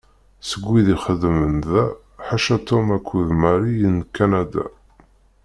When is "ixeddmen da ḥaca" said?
0.95-2.57